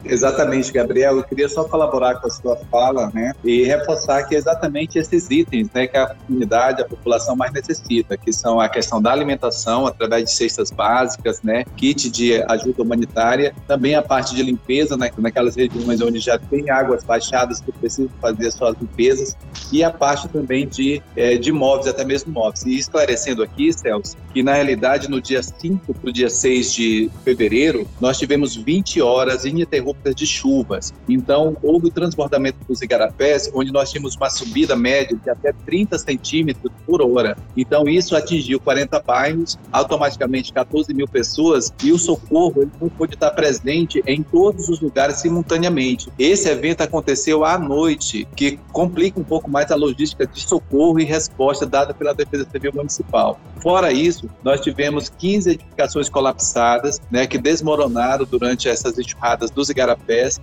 Exatamente, 0.09 0.73
Gabriel. 0.73 1.17
Eu 1.19 1.25
queria 1.25 1.49
só 1.49 1.65
colaborar 1.65 2.17
com 2.17 2.27
a 2.27 2.31
sua 2.31 2.57
fala, 2.71 3.11
né, 3.13 3.33
e 3.45 3.65
reforçar 3.65 4.25
que 4.25 4.35
exatamente 4.35 4.99
esses 4.99 5.29
itens, 5.31 5.69
né, 5.75 5.87
que 5.87 5.97
a 5.97 6.15
comunidade, 6.15 6.83
a 6.83 6.85
população 6.85 7.37
mais 7.37 7.53
necessita, 7.53 8.17
que 8.17 8.33
são 8.33 8.61
a 8.61 8.69
questão 8.69 9.01
da 9.01 9.13
alimentação 9.13 9.87
através 9.87 10.25
de 10.25 10.33
cestas 10.33 10.71
básicas, 10.71 11.43
né, 11.43 11.65
kit 11.77 12.11
de 12.11 12.43
ajuda 12.49 12.83
humanitária, 12.83 13.55
também 13.67 13.95
a 13.95 14.03
parte 14.03 14.35
de 14.35 14.43
limpeza, 14.43 14.97
né, 14.97 15.11
naquelas 15.19 15.57
regiões 15.57 16.01
onde 16.01 16.19
já 16.19 16.39
tem 16.39 16.71
águas 16.71 17.05
baixadas 17.05 17.61
que 17.61 17.73
precisam 17.73 18.11
fazer 18.21 18.51
suas 18.51 18.77
limpezas, 18.81 19.37
e 19.73 19.83
a 19.83 19.91
parte 19.91 20.29
também 20.29 20.67
de, 20.67 21.03
é, 21.17 21.37
de 21.37 21.53
móveis, 21.53 21.89
até 21.89 22.05
mesmo 22.05 22.33
móveis. 22.33 22.65
E 22.65 22.77
esclarecendo 22.79 23.43
aqui, 23.43 23.73
Celso, 23.73 24.17
que 24.33 24.43
na 24.43 24.55
realidade 24.55 25.09
no 25.09 25.21
dia 25.21 25.43
5 25.43 25.95
para 25.95 26.11
o 26.11 26.13
dia 26.13 26.31
6 26.31 26.73
de 26.73 27.11
fevereiro, 27.25 27.87
nós 28.01 28.19
tivemos 28.19 28.55
20 28.55 29.01
horas 29.01 29.45
ininterruptas 29.45 29.96
de 30.15 30.27
chuvas. 30.27 30.93
Então, 31.09 31.57
houve 31.63 31.87
o 31.87 31.91
transbordamento 31.91 32.59
dos 32.69 32.83
igarapés, 32.83 33.51
onde 33.55 33.73
nós 33.73 33.91
tínhamos 33.91 34.17
uma 34.17 34.31
subida 34.31 34.77
média 34.77 35.17
de 35.23 35.31
até 35.31 35.53
30 35.53 35.99
centímetros 35.99 36.73
por 36.87 37.03
hora. 37.03 37.37
Então, 37.57 37.89
isso 37.89 38.17
atingiu 38.17 38.61
40 38.61 39.01
bairros, 39.01 39.59
automaticamente 39.73 40.53
14 40.53 40.93
mil 40.95 41.07
pessoas, 41.07 41.73
e 41.83 41.93
o 41.93 41.99
socorro 41.99 42.71
não 42.81 42.89
pôde 42.89 43.15
estar 43.15 43.31
presente 43.31 44.03
em 44.07 44.23
todos 44.23 44.69
os 44.69 44.81
lugares 44.81 45.17
simultaneamente. 45.17 46.11
Esse 46.19 46.49
evento 46.49 46.83
aconteceu 46.83 47.45
à 47.45 47.59
noite, 47.59 48.27
que 48.37 48.59
complica 48.73 49.21
um 49.21 49.25
pouco 49.25 49.51
mais 49.51 49.71
a 49.71 49.77
logística 49.77 50.27
de 50.27 50.41
socorro 50.41 51.01
e 51.01 51.05
resposta 51.05 51.67
dada 51.67 51.95
pela 51.95 52.15
Defesa 52.15 52.47
Civil 52.51 52.73
Municipal. 52.75 53.39
Fora 53.61 53.91
isso, 53.91 54.29
nós 54.45 54.61
tivemos 54.61 55.09
15 55.09 55.51
edificações 55.51 56.09
colapsadas, 56.09 57.01
né, 57.11 57.27
que 57.27 57.39
desmoronaram 57.39 58.25
durante 58.25 58.69
essas 58.69 58.99
enxurradas 58.99 59.51
dos 59.51 59.71
igarapés. 59.71 59.86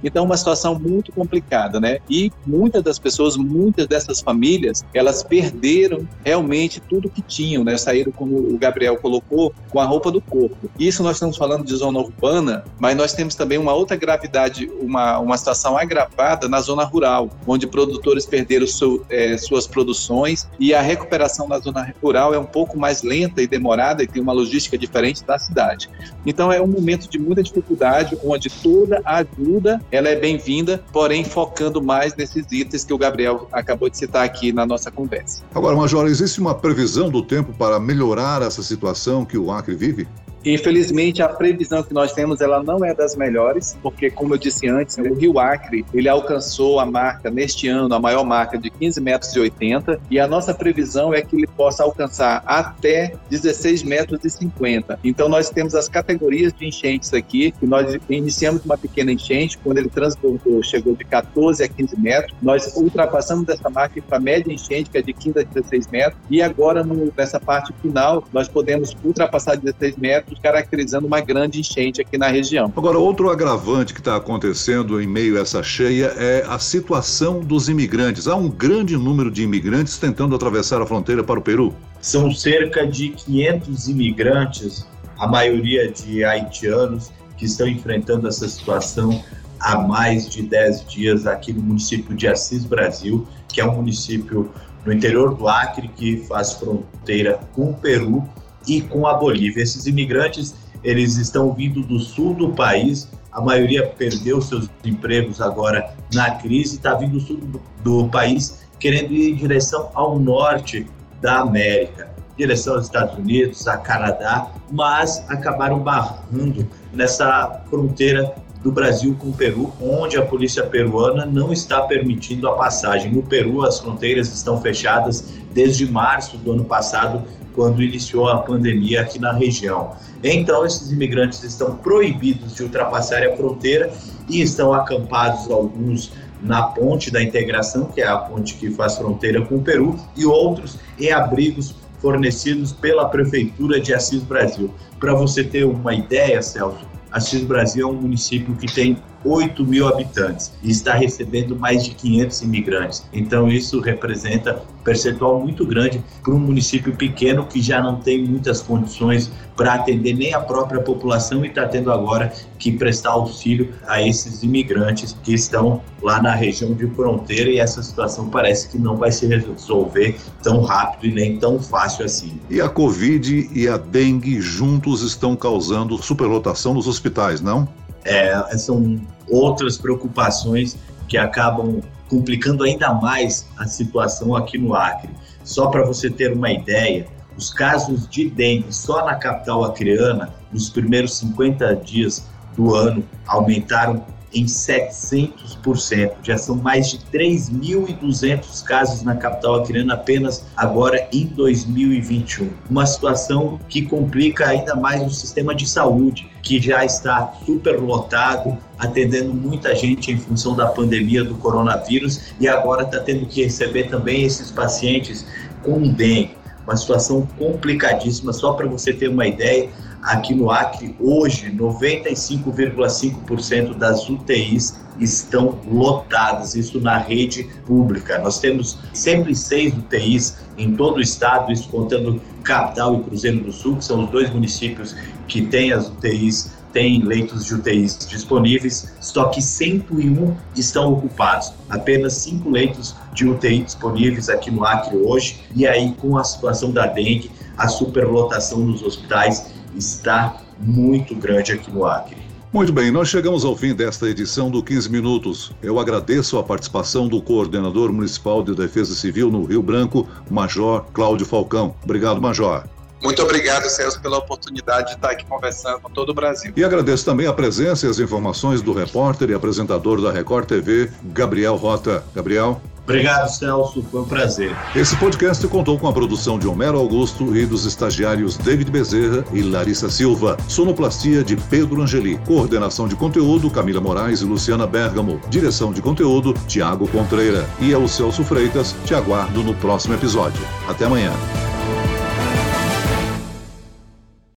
Então, 0.03 0.23
uma 0.25 0.37
situação 0.37 0.79
muito 0.79 1.11
complicada, 1.11 1.79
né? 1.79 1.99
E 2.09 2.31
muitas 2.45 2.83
das 2.83 2.99
pessoas, 2.99 3.35
muitas 3.35 3.87
dessas 3.87 4.21
famílias, 4.21 4.83
elas 4.93 5.23
perderam 5.23 6.07
realmente 6.23 6.79
tudo 6.79 7.09
que 7.09 7.21
tinham, 7.21 7.63
né? 7.63 7.77
Saíram, 7.77 8.11
como 8.11 8.37
o 8.37 8.57
Gabriel 8.57 8.97
colocou, 8.97 9.53
com 9.69 9.79
a 9.79 9.85
roupa 9.85 10.11
do 10.11 10.21
corpo. 10.21 10.69
Isso 10.79 11.03
nós 11.03 11.17
estamos 11.17 11.37
falando 11.37 11.65
de 11.65 11.75
zona 11.75 11.99
urbana, 11.99 12.63
mas 12.79 12.95
nós 12.95 13.13
temos 13.13 13.35
também 13.35 13.57
uma 13.57 13.73
outra 13.73 13.95
gravidade, 13.95 14.69
uma, 14.79 15.19
uma 15.19 15.37
situação 15.37 15.77
agravada 15.77 16.47
na 16.47 16.59
zona 16.61 16.83
rural, 16.83 17.29
onde 17.47 17.67
produtores 17.67 18.25
perderam 18.25 18.65
é, 19.09 19.37
suas 19.37 19.67
produções 19.67 20.47
e 20.59 20.73
a 20.73 20.81
recuperação 20.81 21.47
na 21.47 21.59
zona 21.59 21.93
rural 22.01 22.33
é 22.33 22.39
um 22.39 22.45
pouco 22.45 22.77
mais 22.77 23.01
lenta 23.01 23.41
e 23.41 23.47
demorada 23.47 24.03
e 24.03 24.07
tem 24.07 24.21
uma 24.21 24.33
logística 24.33 24.77
diferente 24.77 25.23
da 25.23 25.37
cidade. 25.37 25.89
Então 26.25 26.51
é 26.51 26.61
um 26.61 26.67
momento 26.67 27.09
de 27.09 27.17
muita 27.19 27.43
dificuldade, 27.43 28.17
onde 28.23 28.49
toda 28.49 29.01
a 29.03 29.22
ajuda 29.37 29.81
ela 29.91 30.09
é 30.09 30.15
bem-vinda, 30.15 30.83
porém 30.91 31.23
focando 31.23 31.81
mais 31.81 32.15
nesses 32.15 32.45
itens 32.51 32.83
que 32.83 32.93
o 32.93 32.97
Gabriel 32.97 33.47
acabou 33.51 33.89
de 33.89 33.97
citar 33.97 34.25
aqui 34.25 34.51
na 34.51 34.65
nossa 34.65 34.91
conversa. 34.91 35.43
Agora, 35.53 35.75
Major, 35.75 36.07
existe 36.07 36.39
uma 36.39 36.55
previsão 36.55 37.09
do 37.09 37.21
tempo 37.21 37.53
para 37.53 37.79
melhorar 37.79 38.41
essa 38.41 38.63
situação 38.63 39.25
que 39.25 39.37
o 39.37 39.51
Acre 39.51 39.75
vive? 39.75 40.07
Infelizmente, 40.45 41.21
a 41.21 41.29
previsão 41.29 41.81
que 41.81 41.93
nós 41.93 42.11
temos 42.11 42.41
ela 42.41 42.61
não 42.61 42.83
é 42.83 42.93
das 42.93 43.15
melhores, 43.15 43.77
porque, 43.81 44.09
como 44.09 44.33
eu 44.33 44.37
disse 44.37 44.67
antes, 44.67 44.97
o 44.97 45.13
Rio 45.13 45.39
Acre 45.39 45.85
ele 45.93 46.09
alcançou 46.09 46.79
a 46.79 46.85
marca 46.85 47.29
neste 47.29 47.67
ano, 47.67 47.93
a 47.93 47.99
maior 47.99 48.25
marca 48.25 48.57
de 48.57 48.69
15 48.69 48.99
metros 48.99 49.35
e 49.35 49.39
80, 49.39 49.99
e 50.09 50.19
a 50.19 50.27
nossa 50.27 50.53
previsão 50.53 51.13
é 51.13 51.21
que 51.21 51.35
ele 51.35 51.47
possa 51.47 51.83
alcançar 51.83 52.43
até 52.45 53.13
16 53.29 53.83
metros 53.83 54.19
e 54.25 54.29
50. 54.29 54.99
Então, 55.03 55.29
nós 55.29 55.49
temos 55.49 55.75
as 55.75 55.87
categorias 55.87 56.51
de 56.53 56.67
enchentes 56.67 57.13
aqui, 57.13 57.51
que 57.51 57.65
nós 57.65 57.97
iniciamos 58.09 58.65
uma 58.65 58.77
pequena 58.77 59.11
enchente, 59.11 59.57
quando 59.57 59.77
ele 59.77 59.89
transbordou, 59.89 60.61
chegou 60.61 60.95
de 60.95 61.05
14 61.05 61.63
a 61.63 61.67
15 61.67 61.99
metros, 61.99 62.35
nós 62.41 62.75
ultrapassamos 62.75 63.47
essa 63.47 63.69
marca 63.69 64.01
para 64.01 64.17
a 64.17 64.19
média 64.19 64.51
enchente, 64.51 64.89
que 64.89 64.97
é 64.97 65.01
de 65.01 65.13
15 65.13 65.39
a 65.39 65.43
16 65.43 65.87
metros, 65.87 66.19
e 66.29 66.41
agora, 66.41 66.83
no, 66.83 67.13
nessa 67.15 67.39
parte 67.39 67.73
final, 67.81 68.23
nós 68.33 68.47
podemos 68.47 68.95
ultrapassar 69.03 69.55
16 69.55 69.97
metros 69.97 70.32
caracterizando 70.41 71.07
uma 71.07 71.19
grande 71.21 71.59
enchente 71.59 72.01
aqui 72.01 72.17
na 72.17 72.27
região. 72.27 72.71
Agora, 72.75 72.97
outro 72.97 73.29
agravante 73.29 73.93
que 73.93 73.99
está 73.99 74.15
acontecendo 74.15 75.01
em 75.01 75.07
meio 75.07 75.37
a 75.37 75.41
essa 75.41 75.61
cheia 75.61 76.13
é 76.17 76.45
a 76.47 76.59
situação 76.59 77.39
dos 77.39 77.69
imigrantes. 77.69 78.27
Há 78.27 78.35
um 78.35 78.49
grande 78.49 78.97
número 78.97 79.29
de 79.29 79.43
imigrantes 79.43 79.97
tentando 79.97 80.35
atravessar 80.35 80.81
a 80.81 80.85
fronteira 80.85 81.23
para 81.23 81.39
o 81.39 81.41
Peru. 81.41 81.75
São 82.01 82.31
cerca 82.31 82.85
de 82.85 83.09
500 83.09 83.87
imigrantes, 83.87 84.87
a 85.17 85.27
maioria 85.27 85.91
de 85.91 86.23
haitianos, 86.23 87.11
que 87.37 87.45
estão 87.45 87.67
enfrentando 87.67 88.27
essa 88.27 88.47
situação 88.47 89.23
há 89.59 89.77
mais 89.77 90.29
de 90.29 90.41
10 90.41 90.85
dias 90.87 91.25
aqui 91.25 91.53
no 91.53 91.61
município 91.61 92.15
de 92.15 92.27
Assis 92.27 92.65
Brasil, 92.65 93.27
que 93.47 93.61
é 93.61 93.65
um 93.65 93.75
município 93.75 94.51
no 94.85 94.91
interior 94.91 95.35
do 95.35 95.47
Acre 95.47 95.87
que 95.87 96.17
faz 96.17 96.53
fronteira 96.53 97.39
com 97.53 97.71
o 97.71 97.73
Peru 97.73 98.27
e 98.67 98.81
com 98.81 99.07
a 99.07 99.13
Bolívia. 99.13 99.61
Esses 99.61 99.85
imigrantes, 99.85 100.55
eles 100.83 101.17
estão 101.17 101.53
vindo 101.53 101.81
do 101.81 101.99
sul 101.99 102.33
do 102.33 102.53
país, 102.53 103.09
a 103.31 103.41
maioria 103.41 103.87
perdeu 103.87 104.41
seus 104.41 104.69
empregos 104.85 105.41
agora 105.41 105.95
na 106.13 106.31
crise, 106.35 106.75
está 106.75 106.93
vindo 106.93 107.13
do 107.13 107.19
sul 107.19 107.37
do, 107.37 107.61
do 107.83 108.09
país 108.09 108.63
querendo 108.83 109.13
ir 109.13 109.31
em 109.31 109.35
direção 109.35 109.89
ao 109.93 110.19
norte 110.19 110.85
da 111.21 111.39
América, 111.39 112.09
direção 112.37 112.75
aos 112.75 112.85
Estados 112.85 113.17
Unidos, 113.17 113.65
a 113.65 113.77
Canadá, 113.77 114.51
mas 114.69 115.23
acabaram 115.29 115.79
barrando 115.79 116.67
nessa 116.91 117.63
fronteira 117.69 118.35
do 118.63 118.71
Brasil 118.71 119.15
com 119.19 119.27
o 119.27 119.33
Peru, 119.33 119.73
onde 119.81 120.17
a 120.17 120.25
polícia 120.25 120.63
peruana 120.63 121.25
não 121.25 121.51
está 121.51 121.81
permitindo 121.81 122.47
a 122.47 122.53
passagem. 122.53 123.11
No 123.11 123.21
Peru, 123.21 123.63
as 123.63 123.79
fronteiras 123.79 124.33
estão 124.33 124.61
fechadas 124.61 125.33
desde 125.53 125.85
março 125.85 126.37
do 126.37 126.53
ano 126.53 126.63
passado 126.63 127.21
quando 127.53 127.83
iniciou 127.83 128.29
a 128.29 128.37
pandemia 128.37 129.01
aqui 129.01 129.19
na 129.19 129.33
região. 129.33 129.91
Então, 130.23 130.65
esses 130.65 130.91
imigrantes 130.91 131.43
estão 131.43 131.75
proibidos 131.75 132.55
de 132.55 132.63
ultrapassar 132.63 133.21
a 133.23 133.35
fronteira 133.35 133.91
e 134.29 134.41
estão 134.41 134.73
acampados 134.73 135.51
alguns 135.51 136.11
na 136.41 136.63
ponte 136.63 137.11
da 137.11 137.21
integração, 137.21 137.85
que 137.85 138.01
é 138.01 138.07
a 138.07 138.17
ponte 138.17 138.55
que 138.55 138.71
faz 138.71 138.97
fronteira 138.97 139.41
com 139.45 139.57
o 139.57 139.61
Peru, 139.61 139.99
e 140.15 140.25
outros 140.25 140.77
em 140.99 141.11
abrigos 141.11 141.75
fornecidos 141.99 142.73
pela 142.73 143.07
Prefeitura 143.07 143.79
de 143.79 143.93
Assis 143.93 144.23
Brasil. 144.23 144.73
Para 144.99 145.13
você 145.13 145.43
ter 145.43 145.63
uma 145.65 145.93
ideia, 145.93 146.41
Celso, 146.41 146.85
Assis 147.13 147.43
Brasil 147.43 147.87
é 147.87 147.91
um 147.91 148.01
município 148.01 148.55
que 148.57 148.65
tem 148.65 148.97
8 149.23 149.63
mil 149.65 149.87
habitantes 149.87 150.51
e 150.61 150.71
está 150.71 150.93
recebendo 150.93 151.55
mais 151.55 151.83
de 151.83 151.91
500 151.91 152.41
imigrantes. 152.41 153.05
Então, 153.13 153.47
isso 153.47 153.79
representa 153.79 154.61
um 154.79 154.83
percentual 154.83 155.39
muito 155.39 155.65
grande 155.65 156.03
para 156.23 156.33
um 156.33 156.39
município 156.39 156.95
pequeno 156.95 157.45
que 157.45 157.61
já 157.61 157.81
não 157.81 157.97
tem 157.97 158.25
muitas 158.25 158.61
condições 158.61 159.31
para 159.55 159.75
atender 159.75 160.13
nem 160.13 160.33
a 160.33 160.39
própria 160.39 160.81
população 160.81 161.45
e 161.45 161.47
está 161.47 161.67
tendo 161.67 161.91
agora 161.91 162.33
que 162.57 162.71
prestar 162.71 163.11
auxílio 163.11 163.73
a 163.87 164.01
esses 164.01 164.43
imigrantes 164.43 165.15
que 165.23 165.33
estão 165.33 165.81
lá 166.01 166.21
na 166.21 166.33
região 166.33 166.73
de 166.73 166.87
fronteira 166.87 167.49
e 167.49 167.59
essa 167.59 167.81
situação 167.83 168.29
parece 168.29 168.69
que 168.69 168.77
não 168.77 168.97
vai 168.97 169.11
se 169.11 169.25
resolver 169.25 170.17
tão 170.41 170.61
rápido 170.61 171.11
e 171.11 171.13
nem 171.13 171.37
tão 171.37 171.59
fácil 171.59 172.05
assim. 172.05 172.39
E 172.49 172.59
a 172.59 172.67
Covid 172.67 173.49
e 173.53 173.67
a 173.67 173.77
dengue 173.77 174.41
juntos 174.41 175.01
estão 175.01 175.35
causando 175.35 176.01
superlotação 176.01 176.73
nos 176.73 176.87
hospitais, 176.87 177.41
não? 177.41 177.67
É, 178.05 178.57
são 178.57 178.99
outras 179.29 179.77
preocupações 179.77 180.77
que 181.07 181.17
acabam 181.17 181.81
complicando 182.09 182.63
ainda 182.63 182.93
mais 182.93 183.47
a 183.57 183.65
situação 183.65 184.35
aqui 184.35 184.57
no 184.57 184.75
Acre. 184.75 185.09
Só 185.43 185.67
para 185.67 185.85
você 185.85 186.09
ter 186.09 186.31
uma 186.33 186.51
ideia, 186.51 187.07
os 187.37 187.51
casos 187.51 188.07
de 188.07 188.29
dengue 188.29 188.73
só 188.73 189.05
na 189.05 189.15
capital 189.15 189.63
acreana, 189.63 190.33
nos 190.51 190.69
primeiros 190.69 191.17
50 191.17 191.75
dias 191.77 192.27
do 192.55 192.75
ano, 192.75 193.03
aumentaram 193.25 194.05
em 194.33 194.45
700%. 194.45 196.11
Já 196.23 196.37
são 196.37 196.55
mais 196.55 196.89
de 196.89 196.99
3.200 197.11 198.63
casos 198.63 199.03
na 199.03 199.15
capital 199.15 199.55
acreana 199.55 199.93
apenas 199.93 200.45
agora 200.55 201.07
em 201.11 201.25
2021. 201.27 202.49
Uma 202.69 202.85
situação 202.85 203.59
que 203.69 203.83
complica 203.83 204.47
ainda 204.47 204.75
mais 204.75 205.05
o 205.05 205.09
sistema 205.09 205.53
de 205.53 205.67
saúde, 205.67 206.29
que 206.41 206.61
já 206.61 206.83
está 206.83 207.33
superlotado, 207.45 208.57
atendendo 208.77 209.33
muita 209.33 209.75
gente 209.75 210.11
em 210.11 210.17
função 210.17 210.55
da 210.55 210.67
pandemia 210.67 211.23
do 211.23 211.35
coronavírus 211.35 212.33
e 212.39 212.47
agora 212.47 212.83
está 212.83 212.99
tendo 212.99 213.25
que 213.25 213.43
receber 213.43 213.89
também 213.89 214.23
esses 214.23 214.51
pacientes 214.51 215.25
com 215.63 215.81
dengue. 215.81 216.35
Uma 216.65 216.77
situação 216.77 217.27
complicadíssima, 217.37 218.31
só 218.31 218.53
para 218.53 218.67
você 218.67 218.93
ter 218.93 219.09
uma 219.09 219.27
ideia, 219.27 219.69
aqui 220.03 220.35
no 220.35 220.51
Acre, 220.51 220.95
hoje, 220.99 221.49
95,5% 221.51 223.75
das 223.75 224.09
UTIs 224.09 224.75
estão 224.99 225.57
lotadas, 225.67 226.53
isso 226.55 226.79
na 226.79 226.97
rede 226.97 227.49
pública. 227.65 228.19
Nós 228.19 228.39
temos 228.39 228.77
sempre 228.93 229.35
seis 229.35 229.73
UTIs 229.73 230.37
em 230.57 230.75
todo 230.75 230.97
o 230.97 231.01
estado, 231.01 231.51
isso 231.51 231.67
contando 231.69 232.21
Capital 232.43 232.95
e 232.95 233.03
Cruzeiro 233.03 233.39
do 233.39 233.51
Sul, 233.51 233.77
que 233.77 233.85
são 233.85 234.03
os 234.03 234.11
dois 234.11 234.29
municípios 234.29 234.95
que 235.27 235.41
têm 235.41 235.71
as 235.71 235.87
UTIs, 235.87 236.51
têm 236.73 237.03
leitos 237.03 237.45
de 237.45 237.55
UTIs 237.55 237.97
disponíveis, 238.07 238.93
só 238.99 239.25
que 239.25 239.41
101 239.41 240.35
estão 240.55 240.91
ocupados. 240.91 241.53
Apenas 241.69 242.13
cinco 242.13 242.49
leitos 242.49 242.95
de 243.13 243.27
UTI 243.27 243.63
disponíveis 243.63 244.27
aqui 244.27 244.51
no 244.51 244.65
Acre 244.65 244.97
hoje, 244.97 245.39
e 245.55 245.65
aí 245.65 245.93
com 245.93 246.17
a 246.17 246.23
situação 246.23 246.71
da 246.71 246.87
dengue, 246.87 247.31
a 247.57 247.67
superlotação 247.67 248.59
nos 248.59 248.81
hospitais 248.81 249.52
está 249.75 250.37
muito 250.59 251.15
grande 251.15 251.53
aqui 251.53 251.71
no 251.71 251.85
Acre. 251.85 252.17
Muito 252.53 252.71
bem, 252.71 252.91
nós 252.91 253.09
chegamos 253.09 253.43
ao 253.43 253.55
fim 253.55 253.73
desta 253.73 254.07
edição 254.07 254.51
do 254.51 254.61
15 254.61 254.87
Minutos. 254.87 255.51
Eu 255.61 255.79
agradeço 255.79 256.37
a 256.37 256.43
participação 256.43 257.07
do 257.07 257.19
coordenador 257.19 257.91
municipal 257.91 258.43
de 258.43 258.53
Defesa 258.53 258.93
Civil 258.93 259.31
no 259.31 259.43
Rio 259.43 259.63
Branco, 259.63 260.07
Major 260.29 260.85
Cláudio 260.93 261.25
Falcão. 261.25 261.75
Obrigado, 261.83 262.21
Major. 262.21 262.63
Muito 263.01 263.21
obrigado, 263.21 263.67
Celso, 263.69 263.99
pela 263.99 264.19
oportunidade 264.19 264.89
de 264.89 264.95
estar 264.95 265.09
aqui 265.09 265.25
conversando 265.25 265.79
com 265.81 265.89
todo 265.89 266.11
o 266.11 266.13
Brasil. 266.13 266.53
E 266.55 266.63
agradeço 266.63 267.03
também 267.03 267.27
a 267.27 267.33
presença 267.33 267.85
e 267.85 267.89
as 267.89 267.99
informações 267.99 268.61
do 268.61 268.71
repórter 268.71 269.31
e 269.31 269.33
apresentador 269.33 269.99
da 269.99 270.11
Record 270.11 270.45
TV, 270.45 270.89
Gabriel 271.05 271.55
Rota. 271.55 272.03
Gabriel. 272.15 272.61
Obrigado, 272.83 273.29
Celso. 273.29 273.81
Foi 273.89 274.01
um 274.01 274.05
prazer. 274.05 274.55
Esse 274.75 274.95
podcast 274.97 275.45
contou 275.47 275.79
com 275.79 275.87
a 275.87 275.93
produção 275.93 276.37
de 276.37 276.47
Homero 276.47 276.77
Augusto 276.77 277.35
e 277.35 277.45
dos 277.45 277.65
estagiários 277.65 278.37
David 278.37 278.69
Bezerra 278.69 279.23
e 279.31 279.41
Larissa 279.41 279.89
Silva. 279.89 280.37
Sonoplastia 280.47 281.23
de 281.23 281.37
Pedro 281.37 281.81
Angeli. 281.81 282.17
Coordenação 282.19 282.87
de 282.87 282.95
conteúdo 282.95 283.49
Camila 283.49 283.79
Moraes 283.79 284.21
e 284.21 284.25
Luciana 284.25 284.67
Bergamo. 284.67 285.19
Direção 285.29 285.71
de 285.71 285.81
conteúdo 285.81 286.33
Tiago 286.47 286.87
Contreira. 286.87 287.47
E 287.59 287.73
ao 287.73 287.87
Celso 287.87 288.23
Freitas. 288.23 288.75
Te 288.85 288.93
aguardo 288.93 289.43
no 289.43 289.53
próximo 289.55 289.93
episódio. 289.93 290.41
Até 290.67 290.85
amanhã. 290.85 291.13